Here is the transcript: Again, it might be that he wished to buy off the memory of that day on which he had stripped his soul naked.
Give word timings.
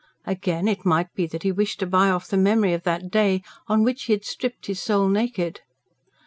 Again, 0.25 0.67
it 0.67 0.83
might 0.83 1.13
be 1.13 1.27
that 1.27 1.43
he 1.43 1.51
wished 1.51 1.79
to 1.81 1.85
buy 1.85 2.09
off 2.09 2.27
the 2.27 2.35
memory 2.35 2.73
of 2.73 2.81
that 2.85 3.11
day 3.11 3.43
on 3.67 3.83
which 3.83 4.05
he 4.05 4.13
had 4.13 4.25
stripped 4.25 4.65
his 4.65 4.79
soul 4.79 5.07
naked. 5.07 5.61